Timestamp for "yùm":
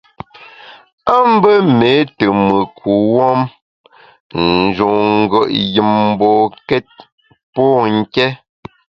5.75-5.91